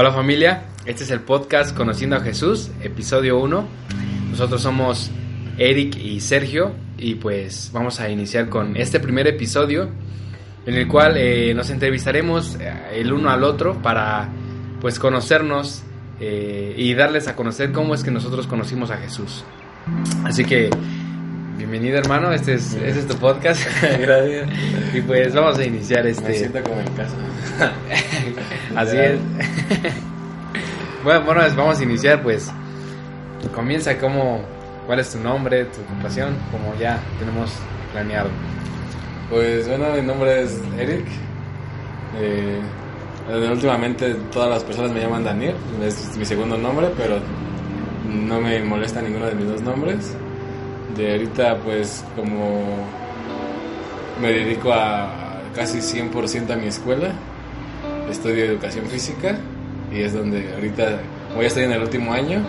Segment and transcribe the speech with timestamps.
[0.00, 3.66] Hola familia, este es el podcast Conociendo a Jesús, episodio 1.
[4.30, 5.10] Nosotros somos
[5.58, 9.88] Eric y Sergio y pues vamos a iniciar con este primer episodio
[10.66, 14.28] en el cual eh, nos entrevistaremos eh, el uno al otro para
[14.80, 15.82] pues conocernos
[16.20, 19.42] eh, y darles a conocer cómo es que nosotros conocimos a Jesús.
[20.22, 20.70] Así que
[21.56, 23.66] bienvenido hermano, este es, este es tu podcast.
[23.82, 24.48] Gracias.
[24.94, 26.28] y pues vamos a iniciar este...
[26.28, 27.16] Me siento como en casa.
[28.78, 29.18] Así es.
[31.02, 32.48] bueno, bueno, pues vamos a iniciar pues.
[33.52, 34.40] Comienza como,
[34.86, 37.50] cuál es tu nombre, tu ocupación, como ya tenemos
[37.92, 38.28] planeado.
[39.30, 41.04] Pues bueno, mi nombre es Eric.
[42.20, 42.60] Eh,
[43.50, 47.18] últimamente todas las personas me llaman Daniel, es mi segundo nombre, pero
[48.08, 50.14] no me molesta ninguno de mis dos nombres.
[50.96, 52.64] De ahorita pues como
[54.22, 57.12] me dedico a casi 100% a mi escuela,
[58.10, 59.38] estudio educación física
[59.92, 61.00] y es donde ahorita,
[61.34, 62.42] voy a estar en el último año,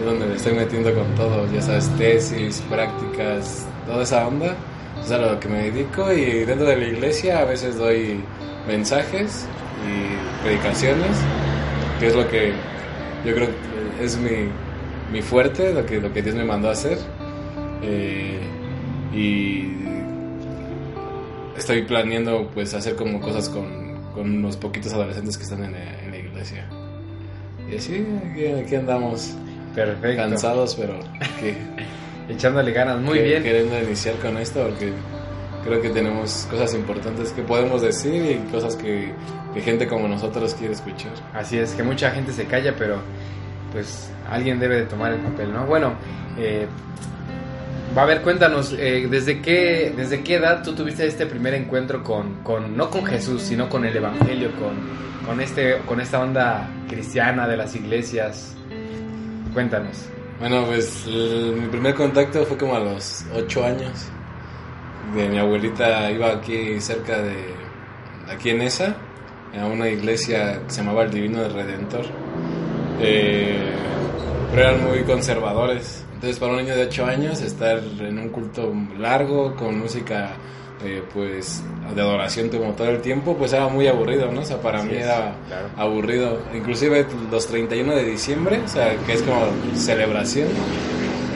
[0.00, 4.56] es donde me estoy metiendo con todo, ya sabes, tesis, prácticas, toda esa onda,
[5.02, 8.20] es a lo que me dedico y dentro de la iglesia a veces doy
[8.66, 9.46] mensajes
[9.86, 11.16] y predicaciones,
[12.00, 12.52] que es lo que
[13.24, 14.48] yo creo que es mi,
[15.12, 16.98] mi fuerte, lo que, lo que Dios me mandó a hacer.
[17.82, 18.40] Eh,
[19.14, 19.72] y
[21.56, 23.83] estoy planeando pues hacer como cosas con,
[24.14, 26.66] con unos poquitos adolescentes que están en, en la iglesia.
[27.70, 29.34] Y así, aquí, aquí andamos.
[29.74, 30.16] Perfecto.
[30.22, 30.98] Cansados, pero
[31.40, 31.56] que,
[32.32, 33.00] echándole ganas.
[33.00, 33.42] Muy que- bien.
[33.42, 34.92] Queriendo iniciar con esto porque
[35.64, 39.12] creo que tenemos cosas importantes que podemos decir y cosas que,
[39.54, 41.12] que gente como nosotros quiere escuchar.
[41.32, 42.98] Así es, que mucha gente se calla, pero
[43.72, 45.66] pues alguien debe de tomar el papel, ¿no?
[45.66, 45.94] Bueno,
[46.38, 46.66] eh,
[47.96, 52.02] va a ver, cuéntanos, eh, ¿desde, qué, ¿desde qué edad tú tuviste este primer encuentro
[52.02, 54.74] con, con no con Jesús, sino con el Evangelio, con,
[55.26, 58.56] con, este, con esta onda cristiana de las iglesias?
[59.52, 60.06] Cuéntanos.
[60.40, 64.08] Bueno, pues el- mi primer contacto fue como a los 8 años.
[65.14, 67.54] De mi abuelita iba aquí cerca de,
[68.28, 68.96] aquí en esa,
[69.56, 72.06] a una iglesia que se llamaba el Divino del Redentor.
[73.00, 73.70] Eh,
[74.50, 76.03] pero eran muy conservadores.
[76.24, 80.30] Entonces para un niño de 8 años estar en un culto largo, con música
[80.82, 81.62] eh, pues
[81.94, 84.40] de adoración como todo el tiempo, pues era muy aburrido, ¿no?
[84.40, 85.68] O sea, para Así mí es, era claro.
[85.76, 86.38] aburrido.
[86.54, 90.48] Inclusive los 31 de diciembre, o sea, que es como celebración,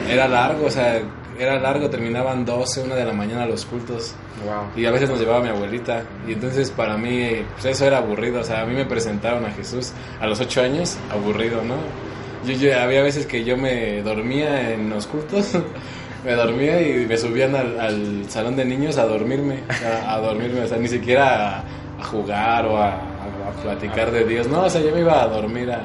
[0.09, 0.99] era largo, o sea,
[1.37, 4.15] era largo, terminaban 12, 1 de la mañana los cultos.
[4.43, 4.71] Wow.
[4.75, 6.01] Y a veces nos llevaba mi abuelita.
[6.27, 8.41] Y entonces para mí, pues eso era aburrido.
[8.41, 11.75] O sea, a mí me presentaron a Jesús a los 8 años, aburrido, ¿no?
[12.45, 15.51] Yo, yo- había veces que yo me dormía en los cultos.
[16.25, 19.59] Me dormía y me subían al, al salón de niños a dormirme,
[20.05, 21.63] a, a dormirme, o sea, ni siquiera a,
[21.97, 25.27] a jugar o a, a- platicar de Dios, no, o sea, yo me iba a
[25.29, 25.81] dormir a,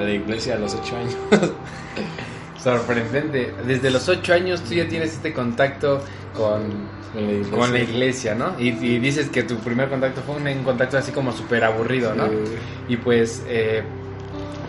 [0.00, 1.16] la iglesia a los ocho años.
[2.62, 3.52] Sorprendente.
[3.66, 6.02] Desde los ocho años tú ya tienes este contacto
[6.34, 6.62] con,
[7.14, 7.56] la iglesia.
[7.56, 8.58] con la iglesia, ¿no?
[8.58, 12.14] Y, y dices que tu primer contacto fue un, un contacto así como súper aburrido,
[12.14, 12.26] ¿no?
[12.26, 12.44] Eh,
[12.88, 13.82] Y pues, eh,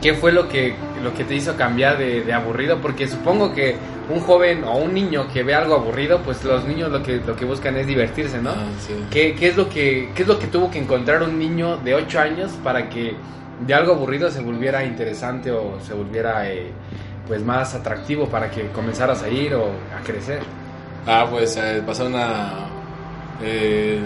[0.01, 2.79] ¿qué fue lo que, lo que te hizo cambiar de, de aburrido?
[2.81, 3.75] Porque supongo que
[4.09, 7.35] un joven o un niño que ve algo aburrido, pues los niños lo que, lo
[7.35, 8.51] que buscan es divertirse, ¿no?
[8.51, 8.93] ah, sí.
[9.11, 11.93] ¿Qué, qué es lo que, ¿Qué es lo que tuvo que encontrar un niño de
[11.95, 13.15] 8 años para que
[13.65, 16.71] de algo aburrido se volviera interesante o se volviera eh,
[17.27, 20.39] pues más atractivo para que comenzaras a ir o a crecer?
[21.05, 22.67] Ah, pues eh, pasó una.
[23.43, 23.99] eh,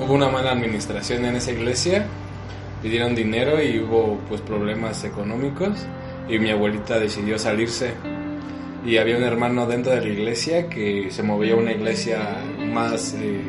[0.00, 2.06] hubo una mala administración en esa iglesia,
[2.82, 5.86] pidieron dinero y hubo pues problemas económicos
[6.28, 7.92] y mi abuelita decidió salirse.
[8.84, 12.20] Y había un hermano dentro de la iglesia que se movía a una iglesia
[12.72, 13.40] más, eh,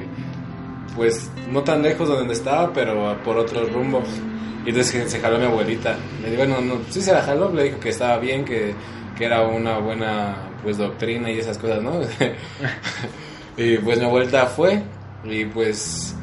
[0.95, 4.07] pues no tan lejos de donde estaba, pero por otros rumbos.
[4.65, 5.95] Y entonces se jaló mi abuelita.
[6.21, 8.73] Le digo, bueno, no, sí se la jaló, le dijo que estaba bien, que,
[9.17, 12.01] que era una buena pues doctrina y esas cosas, ¿no?
[13.57, 14.81] y pues mi abuelita fue
[15.23, 16.15] y pues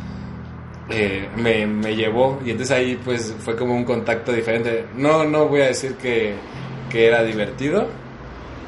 [0.90, 4.84] eh, me, me llevó y entonces ahí pues fue como un contacto diferente.
[4.96, 6.34] No, no voy a decir que,
[6.90, 7.88] que era divertido,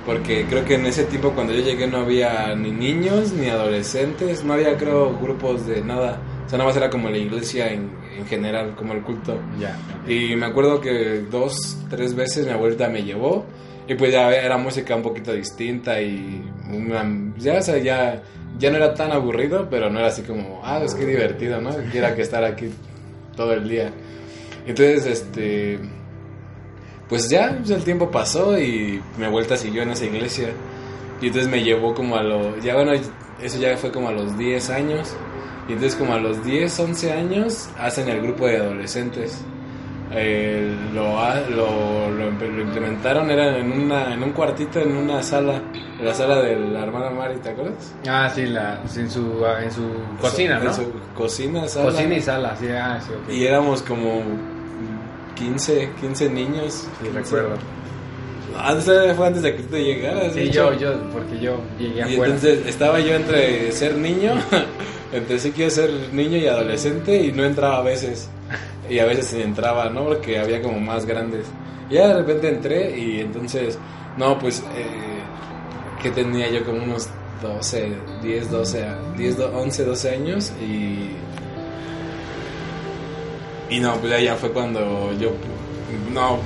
[0.07, 4.43] porque creo que en ese tiempo cuando yo llegué no había ni niños ni adolescentes,
[4.45, 6.19] no había creo grupos de nada.
[6.47, 9.39] O sea, nada más era como la iglesia en, en general, como el culto.
[9.61, 9.77] Ya.
[10.11, 13.45] Y me acuerdo que dos, tres veces mi abuelita me llevó
[13.87, 16.43] y pues ya era música un poquito distinta y
[16.73, 17.05] una-
[17.37, 18.23] ya, o sea, ya,
[18.59, 21.71] ya no era tan aburrido, pero no era así como, ah, es que divertido, ¿no?
[21.91, 22.71] Quiera que estar aquí
[23.37, 23.93] todo el día.
[24.67, 25.79] Entonces, este,
[27.09, 30.49] pues ya, pues el tiempo pasó y mi abuelita siguió en esa iglesia.
[31.21, 32.93] Y entonces me llevó como a los, ya bueno,
[33.43, 35.17] eso ya fue como a los 10 años.
[35.69, 39.43] Y entonces como a los 10, 11 años hacen el grupo de adolescentes.
[40.11, 44.97] Eh, lo, ha- lo, lo imp- lo implementaron, era en, una, en un cuartito, en
[44.97, 45.61] una sala,
[45.99, 47.95] en la sala de la hermana Mari, ¿te acuerdas?
[48.09, 49.83] Ah, sí, la, en su, en su
[50.21, 50.73] cocina, En ¿no?
[50.73, 51.91] su cocina, sala.
[51.91, 53.33] Cocina y sala, sí, ah, sí, ok.
[53.35, 54.23] Y éramos como
[55.37, 56.87] 15, 15 niños.
[57.03, 57.19] Sí, 15.
[57.19, 57.57] recuerdo.
[58.61, 60.33] Antes fue antes de que tú llegaras.
[60.33, 62.25] Sí, yo, yo, porque yo llegué Y afuera.
[62.35, 64.33] entonces estaba yo entre ser niño,
[65.13, 68.31] entre sí quiero ser niño y adolescente y no entraba a veces.
[68.91, 70.05] Y a veces entraba, ¿no?
[70.05, 71.45] Porque había como más grandes.
[71.91, 73.79] Y ya de repente entré y entonces,
[74.17, 75.21] no, pues, eh,
[76.03, 77.09] que tenía yo como unos
[77.43, 77.93] 12,
[78.23, 81.11] 10, 12, a- 10, do- 11, 12 años y...
[83.71, 85.33] Y no, pues ya fue cuando yo,
[86.15, 86.39] no,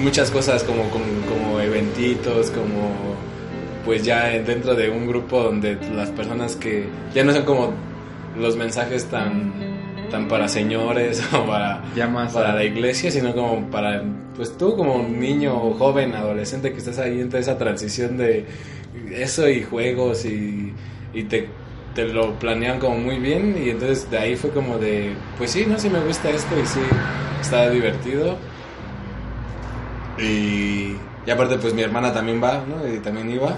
[0.00, 2.90] muchas cosas como, como, como eventitos, como
[3.84, 7.72] pues ya dentro de un grupo donde las personas que ya no son como
[8.38, 9.52] los mensajes tan
[10.14, 14.00] tan para señores o para Ya más para la iglesia sino como para
[14.36, 18.44] pues tú como un niño o joven adolescente que estás ahí entre esa transición de
[19.12, 20.72] eso y juegos y,
[21.12, 21.48] y te,
[21.96, 25.64] te lo planean como muy bien y entonces de ahí fue como de pues sí
[25.66, 26.80] no sí me gusta esto y sí
[27.40, 28.36] está divertido
[30.18, 30.94] y,
[31.26, 32.86] y aparte pues mi hermana también va, ¿no?
[32.86, 33.56] Y también iba.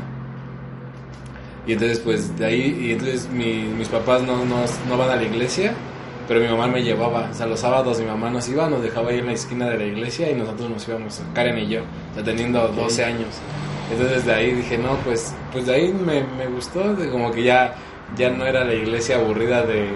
[1.67, 4.57] Y entonces pues de ahí, y entonces mi- mis papás no, no,
[4.89, 5.75] no van a la iglesia,
[6.27, 7.29] pero mi mamá me llevaba.
[7.31, 9.79] O sea, los sábados mi mamá nos iba, nos dejaba ahí en la esquina de
[9.79, 13.29] la iglesia y nosotros nos íbamos, Karen y yo, o sea, teniendo 12 años.
[13.91, 17.45] Entonces de ahí dije, no, pues, pues de ahí me, me gustó, de como que
[17.45, 17.75] ya,
[18.17, 19.89] ya no era la iglesia aburrida de,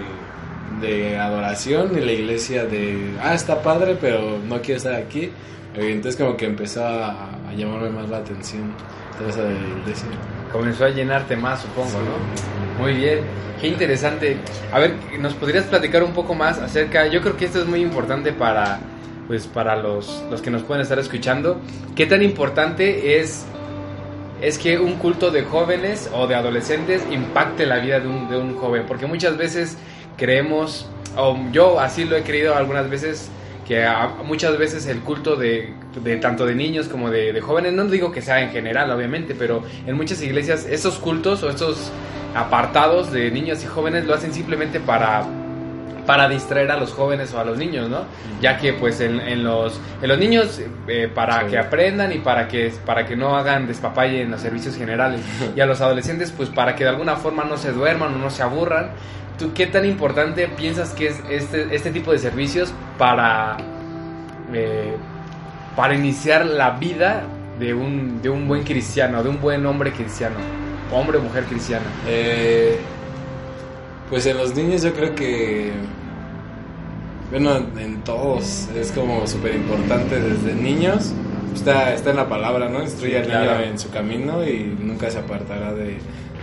[0.79, 5.31] de adoración, ni la iglesia de, ah, está padre, pero no quiero estar aquí.
[5.75, 8.73] Entonces como que empezó a, a llamarme más la atención
[9.17, 10.07] toda esa de la iglesia.
[10.51, 12.81] Comenzó a llenarte más, supongo, ¿no?
[12.81, 13.19] Muy bien,
[13.59, 14.37] qué interesante.
[14.71, 17.07] A ver, ¿nos podrías platicar un poco más acerca?
[17.07, 18.79] Yo creo que esto es muy importante para,
[19.27, 21.61] pues, para los, los que nos pueden estar escuchando.
[21.95, 23.45] ¿Qué tan importante es,
[24.41, 28.37] es que un culto de jóvenes o de adolescentes impacte la vida de un, de
[28.37, 28.85] un joven?
[28.87, 29.77] Porque muchas veces
[30.17, 33.29] creemos, o yo así lo he creído algunas veces,
[33.67, 33.87] que
[34.25, 38.11] muchas veces el culto de, de tanto de niños como de, de jóvenes, no digo
[38.11, 41.91] que sea en general, obviamente, pero en muchas iglesias esos cultos o estos
[42.35, 45.25] apartados de niños y jóvenes lo hacen simplemente para
[46.05, 48.05] para distraer a los jóvenes o a los niños, ¿no?
[48.41, 51.47] Ya que pues en, en los en los niños eh, para Sí.
[51.51, 55.21] que aprendan y para que para que no hagan despapalle en los servicios generales
[55.55, 58.29] y a los adolescentes pues para que de alguna forma no se duerman o no
[58.31, 58.91] se aburran.
[59.37, 63.57] ¿Tú qué tan importante piensas que es este este tipo de servicios para
[64.53, 64.95] eh,
[65.75, 67.23] para iniciar la vida
[67.59, 70.35] de un de un buen cristiano, de un buen hombre cristiano,
[70.91, 71.85] hombre o mujer cristiana?
[72.07, 72.77] Eh,
[74.09, 75.71] pues en los niños yo creo que,
[77.29, 81.13] bueno, en todos es como súper importante desde niños.
[81.53, 82.81] Está, está en la palabra, ¿no?
[82.81, 83.63] Instruye al niño Claro.
[83.63, 85.97] en su camino y nunca se apartará de,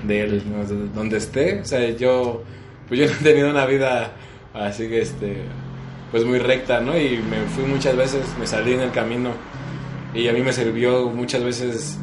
[0.07, 0.65] de él, ¿no?
[0.65, 1.61] De donde esté.
[1.61, 2.43] O sea, yo,
[2.89, 4.13] pues yo he tenido una vida
[4.55, 5.43] así que, este,
[6.11, 6.99] pues muy recta, ¿no?
[6.99, 9.31] Y me fui muchas veces, me salí en el camino
[10.15, 11.99] y a mí me sirvió muchas veces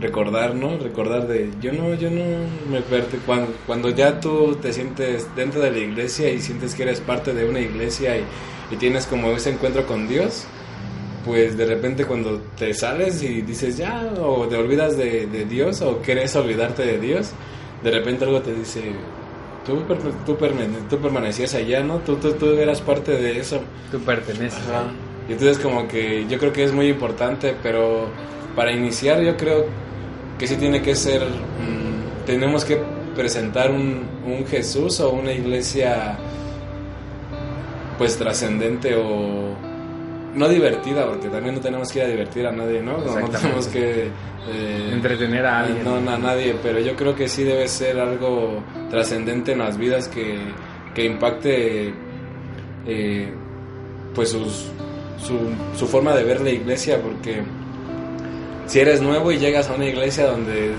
[0.00, 0.78] recordar, ¿no?
[0.78, 2.22] Recordar de yo no, yo no
[2.70, 6.84] me perte cuando, cuando ya tú te sientes dentro de la iglesia y sientes que
[6.84, 8.24] eres parte de una iglesia y,
[8.70, 10.46] y tienes como ese encuentro con Dios,
[11.24, 15.82] pues de repente cuando te sales y dices ya o te olvidas de, de Dios
[15.82, 17.32] o quieres olvidarte de Dios,
[17.82, 18.82] de repente algo te dice
[19.68, 21.98] tú, per- tú, permane- tú permanecías allá, ¿no?
[21.98, 23.60] Tú, tú, tú eras parte de eso.
[23.92, 24.58] Tú perteneces.
[24.68, 24.84] Ajá.
[25.28, 28.06] Y entonces como que yo creo que es muy importante, pero
[28.56, 29.66] para iniciar yo creo
[30.38, 32.80] que sí tiene que ser, mm, tenemos que
[33.14, 36.16] presentar un, un Jesús o una iglesia
[37.98, 39.54] pues trascendente o
[40.38, 42.98] no divertida, porque también no tenemos que ir a divertir a nadie, ¿no?
[42.98, 44.04] No, tenemos que...
[44.50, 45.84] eh, Entretener a alguien.
[45.84, 49.76] no, no, a nadie, pero yo creo que sí debe ser algo trascendente en las
[49.76, 50.38] vidas que,
[50.94, 51.92] que impacte
[52.86, 53.28] eh,
[54.14, 54.70] pues sus-
[55.22, 55.38] su,
[55.76, 57.42] su forma de ver la iglesia, porque
[58.66, 60.72] si eres nuevo y llegas a una iglesia donde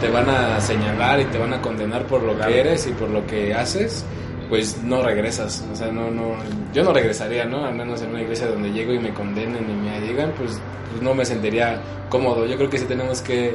[0.00, 2.50] te van a señalar y te van a condenar por lo Claro.
[2.52, 4.04] que eres y por lo que haces,
[4.48, 5.64] pues no regresas.
[5.72, 6.34] O sea, no, no,
[6.72, 7.64] yo no regresaría, ¿no?
[7.64, 10.60] Al menos en una iglesia donde llego y me condenen y me digan, pues,
[10.90, 12.46] pues no me sentiría cómodo.
[12.46, 13.54] Yo creo que sí tenemos que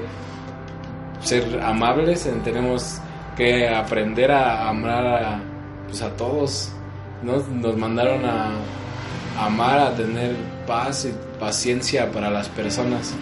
[1.21, 2.99] ser amables, tenemos
[3.35, 5.39] que aprender a amar a,
[5.87, 6.71] pues, a todos.
[7.23, 7.37] ¿no?
[7.37, 8.51] Nos mandaron a
[9.39, 10.35] amar, a tener
[10.67, 13.13] paz y paciencia para las personas.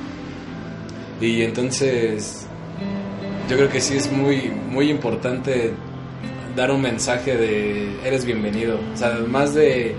[1.21, 2.47] Y entonces
[3.49, 5.73] yo creo que sí es muy, muy importante
[6.59, 8.79] dar un mensaje de eres bienvenido.
[8.93, 9.95] O sea, más de,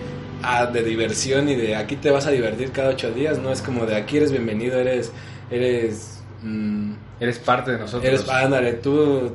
[0.72, 3.86] de diversión y de aquí te vas a divertir cada ocho días, no es como
[3.86, 5.10] de aquí eres bienvenido, eres...
[5.50, 8.04] eres mm, eres parte de nosotros.
[8.04, 9.32] Eres, ándale, tú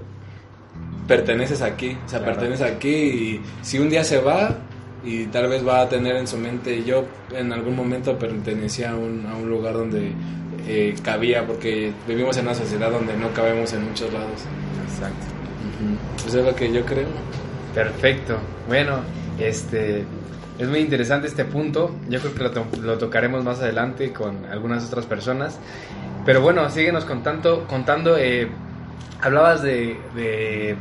[1.07, 4.57] perteneces aquí, o sea, perteneces aquí y si un día se va
[5.03, 8.95] y tal vez va a tener en su mente, yo en algún momento pertenecía a
[8.95, 10.11] un, a un lugar donde
[10.67, 14.41] eh, cabía, porque vivimos en una sociedad donde no cabemos en muchos lados.
[14.89, 15.34] Exacto.
[16.27, 17.07] Eso es lo que yo creo.
[17.73, 18.37] Perfecto.
[18.67, 18.99] Bueno,
[19.39, 20.05] este
[20.57, 21.95] es muy interesante este punto.
[22.09, 25.59] Yo creo que lo, tocaremos más adelante con algunas otras personas.
[26.25, 27.65] Pero bueno, síguenos contando.
[27.67, 28.47] contando eh,
[29.21, 30.75] hablabas de, de,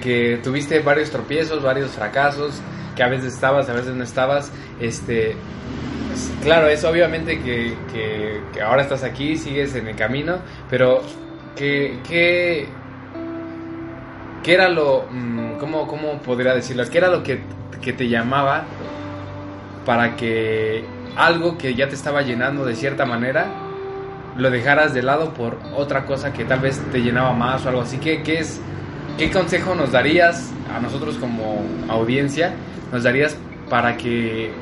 [0.00, 2.60] que tuviste varios tropiezos, varios fracasos,
[2.94, 4.52] que a veces estabas, a veces no estabas.
[4.80, 5.34] Este,
[6.42, 7.74] claro, es obviamente que,
[8.52, 10.38] que, ahora estás aquí, sigues en el camino,
[10.70, 11.02] pero
[11.56, 12.68] ¿qué, qué,
[14.46, 16.84] qué era lo, mm, cómo, cómo podría decirlo?
[16.88, 17.40] ¿Qué era lo que,
[17.82, 18.62] que te llamaba
[19.84, 20.84] para que
[21.16, 23.46] algo que ya te estaba llenando de cierta manera
[24.36, 27.80] lo dejaras de lado por otra cosa que tal vez te llenaba más o algo
[27.80, 27.98] así?
[27.98, 28.60] ¿Qué, es,
[29.18, 32.54] qué consejo nos darías a nosotros como audiencia?
[32.92, 33.36] ¿Nos darías
[33.68, 34.52] para que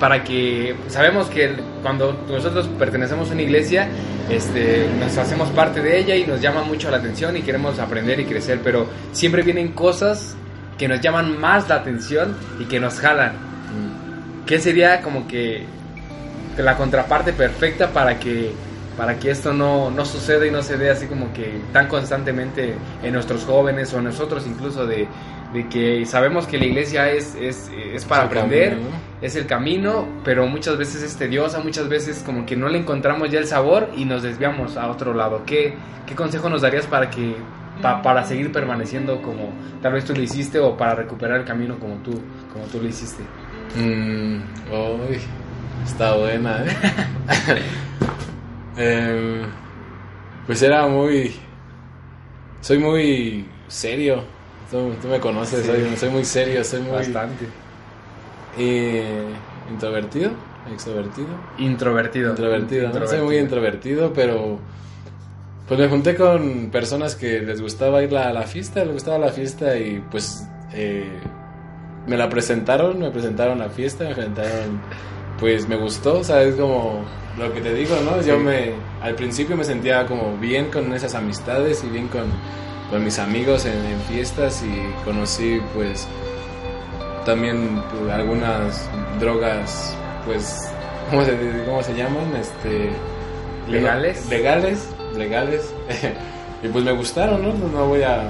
[0.00, 3.86] para que sabemos que cuando nosotros pertenecemos a una iglesia,
[4.30, 8.18] este, nos hacemos parte de ella y nos llama mucho la atención y queremos aprender
[8.18, 10.34] y crecer, pero siempre vienen cosas
[10.78, 13.32] que nos llaman más la atención y que nos jalan.
[14.46, 15.66] ¿Qué sería como que
[16.56, 18.52] la contraparte perfecta para que
[19.00, 22.74] para que esto no, no suceda y no se dé así como que tan constantemente
[23.02, 25.08] en nuestros jóvenes o nosotros incluso de,
[25.54, 28.76] de que sabemos que la iglesia es, es, es para aprender,
[29.22, 33.30] es el camino, pero muchas veces es tediosa, muchas veces como que no le encontramos
[33.30, 35.44] ya el sabor y nos desviamos a otro lado.
[35.46, 35.72] ¿Qué,
[36.06, 37.36] qué consejo nos darías para que
[37.80, 41.94] para seguir permaneciendo como tal vez tú lo hiciste o para recuperar el camino como
[42.02, 42.20] tú,
[42.52, 43.22] como tú lo hiciste?
[43.76, 44.42] Mm,
[45.86, 46.76] está buena, ¿eh?
[48.76, 49.42] Em,
[50.46, 51.34] pues era muy...
[52.60, 54.24] Soy muy serio
[54.70, 55.66] Tú, me conoces,
[55.98, 56.92] soy, muy serio, soy muy...
[56.92, 57.46] Bastante.
[58.56, 59.72] Y...
[59.72, 60.30] ¿Introvertido?
[60.72, 61.28] ¿Extrovertido?
[61.58, 62.30] Introvertido.
[62.30, 64.60] Introvertido, Soy muy introvertido, pero...
[65.66, 69.32] Pues me junté con personas que les gustaba ir a la fiesta, les gustaba la
[69.32, 70.46] fiesta y pues...
[70.72, 71.18] Eh,
[72.06, 74.80] me la presentaron, me presentaron la fiesta, me presentaron...
[75.40, 77.02] Pues me gustó, o sea, es como
[77.38, 78.20] lo que te digo, ¿no?
[78.22, 78.74] Yo me...
[79.00, 82.30] Al principio me sentía como bien con esas amistades y bien con
[82.90, 86.08] con mis amigos en, fiestas y conocí pues
[87.24, 89.94] también pues, algunas drogas
[90.26, 90.68] pues
[91.08, 92.34] ¿cómo se, cómo se llaman?
[92.36, 92.90] Este
[93.68, 95.72] legales legales legales
[96.62, 98.28] y pues me gustaron no no voy a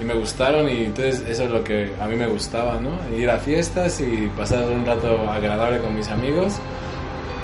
[0.00, 3.30] y me gustaron y entonces eso es lo que a mí me gustaba no ir
[3.30, 6.54] a fiestas y pasar un rato agradable con mis amigos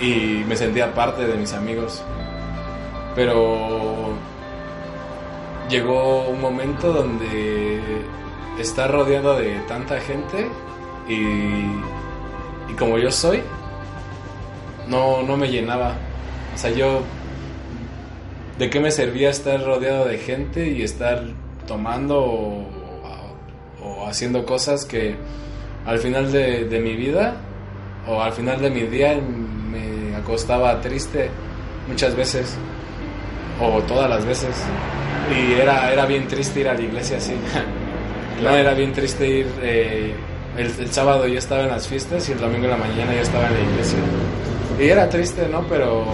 [0.01, 2.03] y me sentía parte de mis amigos
[3.15, 4.15] pero
[5.69, 7.81] llegó un momento donde
[8.59, 10.49] estar rodeado de tanta gente
[11.09, 13.43] y, y como yo soy,
[14.89, 15.95] no, no me llenaba.
[16.55, 17.03] O sea, yo,
[18.59, 21.25] ¿de qué me servía estar rodeado de gente y estar
[21.67, 22.21] tomando
[23.83, 25.17] o, haciendo cosas que
[25.85, 27.37] al final de, de, mi vida
[28.07, 31.31] o al final de mi día me acostaba triste
[31.89, 32.57] muchas veces
[33.61, 34.55] o todas las veces?
[35.31, 37.35] Y era, era bien triste ir a la iglesia así.
[38.43, 39.47] no, era bien triste ir.
[39.63, 40.15] Eh,
[40.57, 43.47] el, sábado yo estaba en las fiestas y el domingo en la mañana yo estaba
[43.49, 43.99] en la iglesia.
[44.79, 45.67] Y era triste, ¿no?
[45.69, 46.05] Pero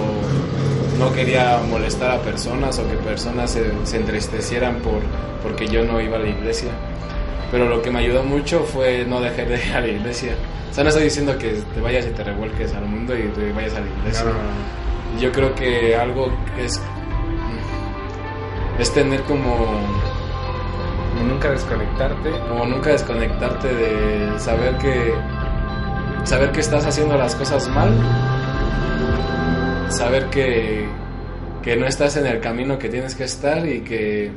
[1.02, 5.00] no quería molestar a personas o que personas se, se entristecieran por,
[5.42, 6.70] porque yo no iba a la iglesia.
[7.50, 10.34] Pero lo que me ayudó mucho fue no dejar de ir a la iglesia.
[10.70, 13.52] O sea, no estoy diciendo que te vayas y te revuelques al mundo y te
[13.52, 14.26] vayas a la iglesia.
[15.20, 16.80] Yo creo que algo es
[18.78, 19.80] es tener como...
[21.28, 22.30] nunca desconectarte.
[22.48, 25.14] Como nunca desconectarte de saber que...
[26.24, 27.90] Saber que estás haciendo las cosas mal.
[29.92, 30.86] Saber que,
[31.62, 34.30] que no estás en el camino que tienes que estar y que...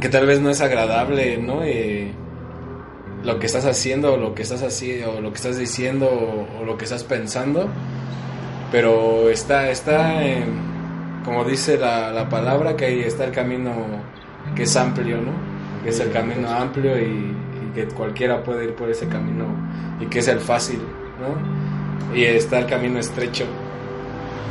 [0.00, 1.62] que tal vez no es agradable, ¿no?
[1.62, 2.10] Eh,
[3.22, 6.64] lo que estás haciendo, o lo que estás haciendo, o lo que estás diciendo, o,
[6.64, 7.68] lo que estás pensando,
[8.72, 10.18] pero está, está,
[11.22, 13.72] como dice la, la, palabra, que ahí está el camino
[14.56, 15.32] que es amplio, ¿no?
[15.84, 19.44] Que es el camino amplio y, y, que cualquiera puede ir por ese camino
[20.00, 20.78] y que es el fácil,
[21.20, 21.59] ¿no?
[22.14, 23.44] Y está el camino estrecho.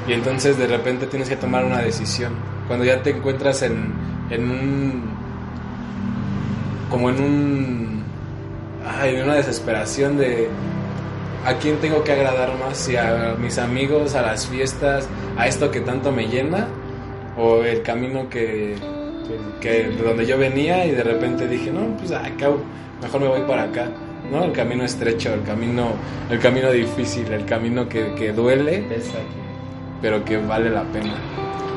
[0.07, 2.33] Y entonces de repente tienes que tomar una decisión.
[2.67, 3.93] Cuando ya te encuentras en,
[4.29, 5.03] en un...
[6.89, 8.03] como en un...
[8.85, 10.49] Ay, en una desesperación de
[11.45, 15.71] a quién tengo que agradar más, si a mis amigos, a las fiestas, a esto
[15.71, 16.67] que tanto me llena,
[17.37, 18.75] o el camino que,
[19.61, 22.49] que de donde yo venía y de repente dije, no, pues acá,
[23.01, 23.89] mejor me voy para acá,
[24.31, 24.43] ¿no?
[24.43, 25.93] El camino estrecho, el camino,
[26.29, 28.85] el camino difícil, el camino que, que duele,
[30.01, 31.15] pero que vale la pena.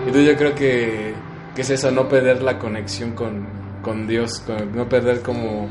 [0.06, 1.14] Entonces yo creo que,
[1.54, 3.46] que es eso, no perder la conexión con,
[3.82, 4.42] con Dios,
[4.74, 5.68] no perder como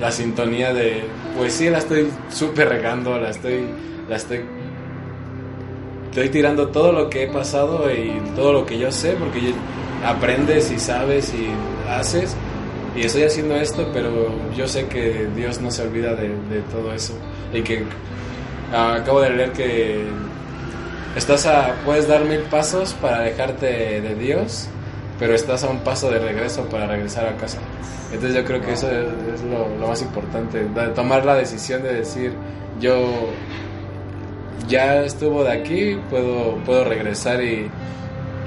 [0.00, 1.02] la sintonía de,
[1.36, 3.64] pues sí, la estoy súper regando, la estoy,
[4.08, 4.40] la estoy,
[6.10, 9.52] estoy tirando todo lo que he pasado y todo lo que yo sé, porque
[10.04, 11.48] aprendes y sabes y
[11.88, 12.36] haces,
[12.96, 16.30] y estoy haciendo esto, pero yo sé que Dios no se olvida de,
[16.70, 17.14] todo eso,
[17.52, 17.84] y que
[18.72, 20.04] acabo de leer que
[21.16, 24.68] estás a, puedes dar mil pasos para alejarte de Dios,
[25.18, 27.58] pero estás a un paso de regreso para regresar a casa.
[28.12, 32.32] Entonces yo creo que eso es, lo, más importante, tomar la decisión de decir,
[32.80, 33.28] yo
[34.68, 37.68] ya estuvo de aquí, puedo, puedo regresar y,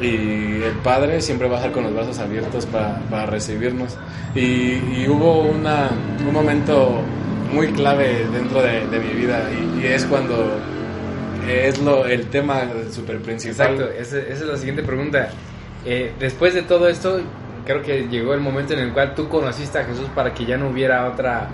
[0.01, 3.97] y el Padre siempre va a estar con los brazos abiertos para, para recibirnos.
[4.35, 5.89] Y, hubo una,
[6.25, 7.01] un momento
[7.51, 10.59] muy clave dentro de, mi vida y, es cuando
[11.47, 13.73] es lo, el tema súper principal.
[13.73, 15.29] Exacto, esa, esa, es la siguiente pregunta.
[15.85, 17.21] Eh, después de todo esto,
[17.65, 20.57] creo que llegó el momento en el cual tú conociste a Jesús para que ya
[20.57, 21.47] no hubiera otra,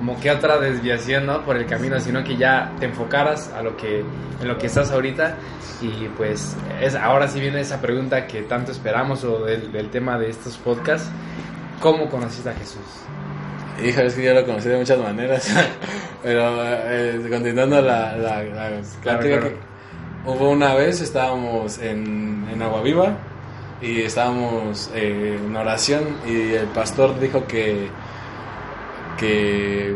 [0.00, 1.44] como que otra desviación, ¿no?
[1.44, 4.90] Por el camino, sino que ya te enfocaras a lo que, en lo que estás
[4.92, 5.36] ahorita.
[5.82, 10.30] Y pues es, ahora sí viene esa pregunta que tanto esperamos o del, tema de
[10.30, 11.10] estos podcasts.
[11.82, 12.80] ¿Cómo conociste a Jesús?
[13.84, 15.54] Hija, es que yo lo conocí de muchas maneras,
[16.22, 18.42] pero eh, continuando la, la,
[20.24, 23.18] hubo una vez, estábamos en, en Agua Viva,
[23.82, 27.88] y estábamos eh, en oración y el pastor dijo que,
[29.20, 29.94] que,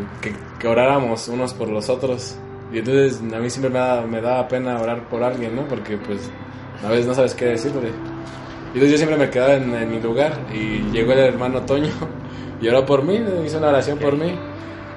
[0.59, 2.37] que, oráramos unos por los otros.
[2.71, 5.67] Y entonces a mí siempre me daba, me daba pena orar por alguien, ¿no?
[5.67, 6.29] Porque pues
[6.85, 7.89] a veces no sabes qué decirle.
[8.73, 11.91] Y entonces yo siempre me quedaba en, mi lugar y llegó el hermano Toño
[12.61, 14.35] y oró por mí, hizo una oración por mí.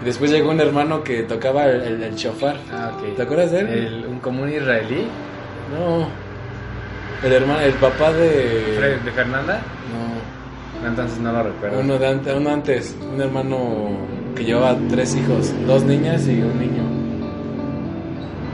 [0.00, 2.56] Y después llegó un hermano que tocaba el, el, shofar.
[2.70, 4.06] Ah, ¿Te acuerdas de él?
[4.08, 5.08] ¿Un común israelí?
[5.72, 6.06] No,
[7.26, 8.98] el hermano, el papá de.
[9.04, 9.60] ¿De Fernanda?
[9.92, 10.86] No.
[10.86, 11.80] Entonces no lo recuerdo.
[11.80, 16.82] Uno, de uno antes, un hermano que llevaba tres hijos, dos niñas y un niño.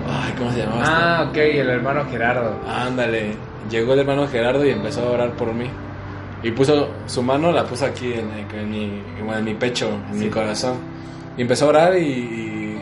[0.08, 0.82] Ay, ¿cómo se llamaba?
[0.84, 2.58] Ah, ok, el hermano Gerardo.
[2.68, 3.37] Ándale.
[3.70, 5.66] Llegó el hermano Gerardo y empezó a orar por mí.
[6.42, 10.28] Y puso su mano, la puso aquí en, en, mi, en mi, pecho, en mi
[10.28, 10.76] corazón.
[11.38, 12.78] Y empezó a orar y.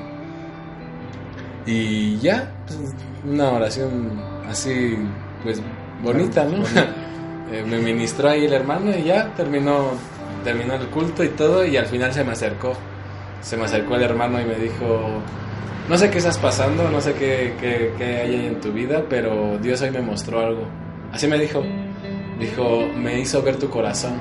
[1.65, 2.93] Y, ya, pues,
[3.25, 4.97] una oración así
[5.45, 5.63] pues
[6.03, 6.65] bonita, ¿no?
[7.53, 9.91] Eh, me ministró ahí el hermano y ya terminó,
[10.43, 12.75] terminó el culto y todo y al final se me acercó.
[13.41, 15.21] Se me acercó el hermano y me dijo,
[15.89, 17.55] no sé qué estás pasando, no sé qué,
[17.99, 20.67] qué, hay en tu vida, pero Dios hoy me mostró algo.
[21.13, 21.63] Así me dijo.
[22.39, 24.15] Dijo, me hizo ver tu corazón.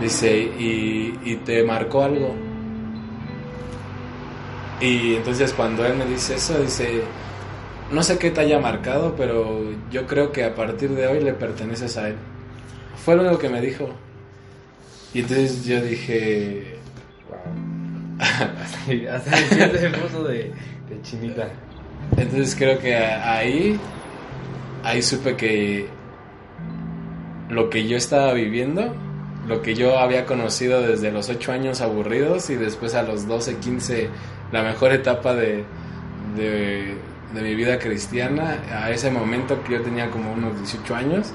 [0.00, 2.34] Dice, y, y te marcó algo.
[4.80, 7.02] Y entonces cuando él me dice eso, dice,
[7.90, 11.32] no sé qué te haya marcado, pero yo creo que a partir de hoy le
[11.32, 12.16] perteneces a él.
[13.04, 13.90] Fue lo único que me dijo.
[15.14, 16.78] Y entonces yo dije...
[17.28, 18.18] Wow.
[19.10, 20.52] hasta, el puso de,
[20.88, 21.48] de chinita.
[22.16, 23.78] Entonces creo que ahí,
[24.84, 25.86] ahí supe que
[27.48, 28.94] lo que yo estaba viviendo,
[29.46, 33.56] lo que yo había conocido desde los 8 años aburridos y después a los 12,
[33.56, 34.08] 15,
[34.52, 35.64] la mejor etapa de,
[36.36, 36.94] de
[37.34, 41.32] de mi vida cristiana, a ese momento que yo tenía como unos 18 años,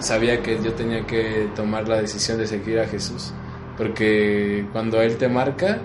[0.00, 3.32] sabía que yo tenía que tomar la decisión de seguir a Jesús.
[3.76, 5.78] Porque cuando Él te marca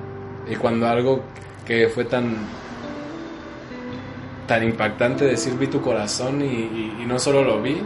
[0.49, 1.21] y cuando algo
[1.65, 2.35] que fue tan
[4.47, 7.81] tan impactante decir vi tu corazón y, no solo lo vi,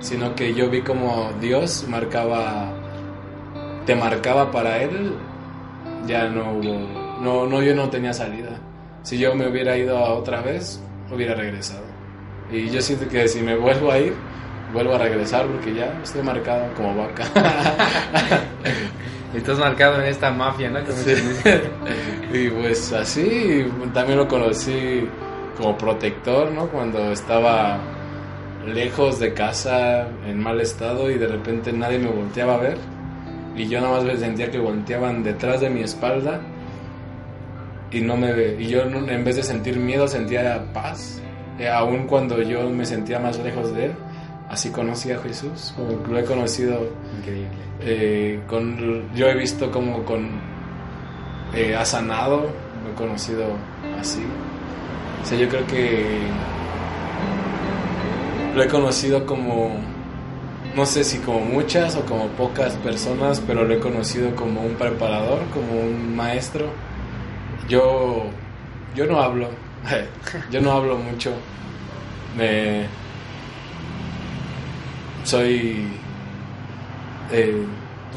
[0.00, 2.72] sino que yo vi como Dios marcaba,
[3.86, 5.14] te marcaba para Él,
[6.06, 8.58] ya no hubo, no, no, yo no tenía salida
[9.02, 10.80] si yo me hubiera ido otra vez,
[11.12, 11.84] hubiera regresado.
[12.50, 14.14] Y yo siento que si me vuelvo a ir,
[14.72, 17.24] vuelvo a regresar porque ya estoy marcado como vaca.
[19.34, 20.80] Estás marcado en esta mafia, ¿no?
[22.32, 25.08] y pues así, también lo conocí
[25.56, 26.68] como protector, ¿no?
[26.68, 27.78] Cuando estaba
[28.66, 32.78] lejos de casa, en mal estado y de repente nadie me volteaba a ver.
[33.56, 36.40] Y yo nada más sentía que volteaban detrás de mi espalda
[37.90, 41.20] y no me y yo en vez de sentir miedo sentía paz
[41.58, 43.92] eh, aun cuando yo me sentía más lejos de él
[44.52, 45.72] así conocí a Jesús
[46.08, 46.86] lo he conocido
[47.18, 47.48] increíble.
[47.80, 50.28] eh, con yo he visto como con
[51.54, 52.50] eh, ha sanado
[52.84, 53.44] lo he conocido
[53.98, 54.22] así.
[55.22, 56.18] O sea yo creo que
[58.54, 59.76] lo he conocido como
[60.76, 64.74] no sé si como muchas o como pocas personas pero lo he conocido como un
[64.74, 66.66] preparador como un maestro.
[67.68, 68.24] Yo,
[68.94, 69.48] yo no hablo,
[70.50, 71.32] yo no hablo mucho.
[72.36, 72.86] Me,
[75.24, 75.88] soy,
[77.32, 77.64] eh,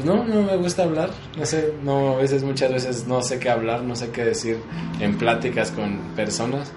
[0.04, 3.50] no, no me gusta hablar, no sé, no, a veces, muchas veces no sé qué
[3.50, 4.58] hablar, no sé qué decir
[5.00, 6.72] en pláticas con personas,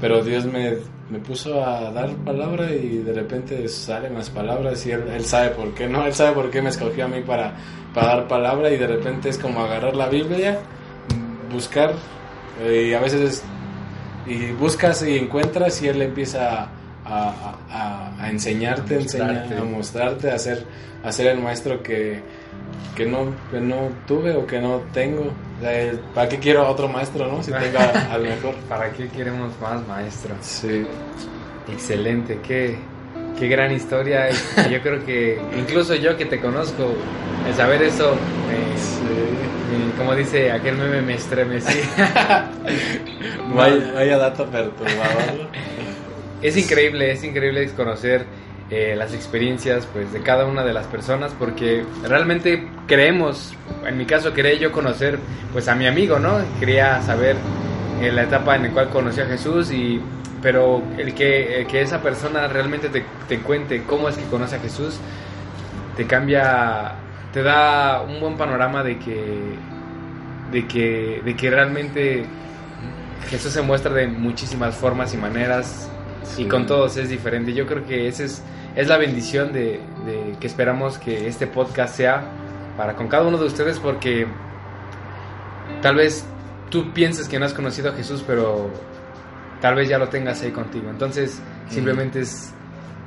[0.00, 0.76] pero Dios me,
[1.10, 5.50] me puso a dar palabra y de repente salen las palabras y él, él, sabe
[5.50, 6.06] por qué, ¿no?
[6.06, 7.54] Él sabe por qué me escogió a mí para,
[7.94, 10.60] para dar palabra y de repente es como agarrar la Biblia
[11.52, 11.94] buscar
[12.62, 13.42] eh, y a veces
[14.26, 16.68] y buscas y encuentras y él empieza a,
[17.08, 18.98] a, enseñarte,
[19.56, 20.64] a mostrarte, a ser,
[21.04, 22.20] a ser el maestro que,
[22.94, 25.32] que, no, que no tuve o que no tengo.
[26.14, 27.42] ¿Para qué quiero a otro maestro, no?
[27.42, 27.78] Si tengo
[28.10, 28.54] al mejor.
[28.68, 30.38] ¿Para qué queremos más maestros?
[30.40, 30.86] Sí.
[31.72, 32.76] Excelente, qué,
[33.38, 34.28] qué gran historia.
[34.70, 36.94] yo creo que incluso yo que te conozco,
[37.46, 38.16] el saber eso
[39.96, 41.80] como dice aquel meme, me estremecí.
[43.54, 45.48] vaya, dato perturbador.
[46.42, 48.24] Es increíble, es increíble conocer
[48.70, 53.54] eh, las experiencias pues de cada una de las personas porque realmente creemos,
[53.86, 55.18] en mi caso quería yo conocer
[55.52, 56.38] pues a mi amigo, ¿no?
[56.58, 57.36] Quería saber
[58.00, 60.00] en la etapa en la cual conocí a Jesús y
[60.42, 64.58] pero el que, que esa persona realmente te, te cuente cómo es que conoce a
[64.60, 64.98] Jesús
[65.96, 66.94] te cambia
[67.32, 69.56] te da un buen panorama de que,
[70.50, 72.24] de que, de que realmente
[73.28, 75.90] Jesús se muestra de muchísimas formas y maneras
[76.36, 77.52] y con todos es diferente.
[77.52, 78.42] Yo creo que esa es,
[78.74, 79.80] es la bendición de,
[80.38, 82.24] que esperamos que este podcast sea
[82.76, 84.26] para con cada uno de ustedes porque
[85.80, 86.26] tal vez
[86.70, 88.70] tú pienses que no has conocido a Jesús, pero
[89.60, 90.90] tal vez ya lo tengas ahí contigo.
[90.90, 92.52] Entonces, simplemente es,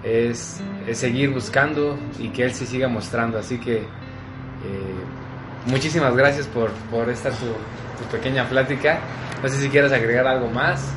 [0.04, 3.38] es, es, seguir buscando y que Él se siga mostrando.
[3.38, 3.86] Así que eh,
[5.68, 7.46] muchísimas gracias por, por esta tu,
[8.12, 9.00] pequeña plática.
[9.44, 10.90] No sé si quieres agregar algo más.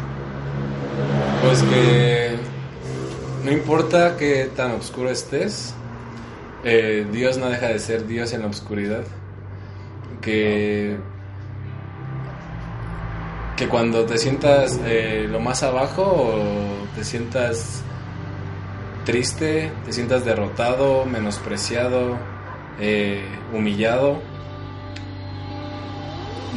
[1.42, 2.36] Pues que
[3.44, 5.74] no importa que tan oscuro estés,
[6.64, 9.02] eh, Dios no deja de ser Dios en la oscuridad.
[10.20, 10.96] Que,
[13.56, 16.32] que cuando te sientas eh, lo más abajo
[16.94, 17.82] te sientas
[19.04, 22.18] triste, te sientas derrotado, menospreciado,
[22.78, 24.22] eh, humillado,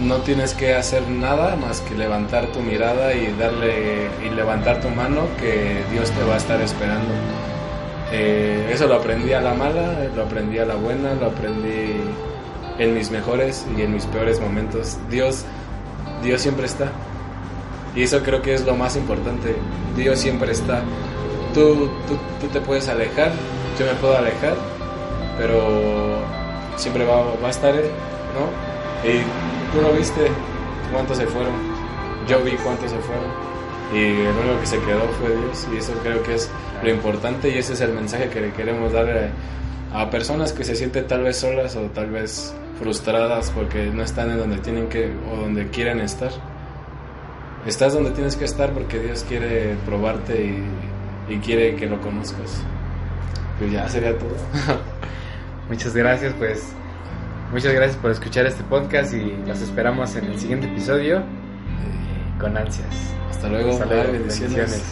[0.01, 4.89] no tienes que hacer nada más que levantar tu mirada y darle y levantar tu
[4.89, 7.13] mano que Dios te va a estar esperando.
[8.11, 11.93] Eh, eso lo aprendí a la mala, lo aprendí a la buena, lo aprendí
[12.77, 14.97] en mis mejores y en mis peores momentos.
[15.09, 15.45] Dios,
[16.23, 16.91] Dios siempre está.
[17.95, 19.55] Y eso creo que es lo más importante.
[19.95, 20.81] Dios siempre está.
[21.53, 23.31] Tú, tú, tú te puedes alejar,
[23.79, 24.55] yo me puedo alejar,
[25.37, 26.19] pero
[26.75, 29.05] siempre va, a estar ¿no?
[29.75, 30.27] Tú no viste
[30.91, 31.53] cuántos se fueron,
[32.27, 33.25] yo vi cuántos se fueron,
[33.93, 36.49] y el único que se quedó fue Dios, y eso creo que es
[36.81, 39.31] lo importante, y ese es el mensaje que le queremos dar
[39.93, 44.29] a, personas que se sienten tal vez solas o tal vez frustradas porque no están
[44.31, 46.31] en donde tienen que o donde quieren estar.
[47.65, 52.61] Estás donde tienes que estar porque Dios quiere probarte y, y quiere que lo conozcas.
[53.57, 54.35] Pues ya sería todo.
[55.69, 56.75] Muchas gracias, pues.
[57.55, 61.23] Muchas gracias por escuchar este podcast y los esperamos en el siguiente episodio
[62.37, 63.13] con ansias.
[63.29, 63.71] Hasta luego.
[63.71, 64.11] Hasta luego.
[64.11, 64.83] bendiciones.